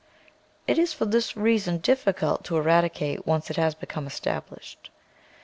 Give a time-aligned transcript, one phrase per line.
[0.65, 4.89] It is for this reason difficult to eradicate once it has become established.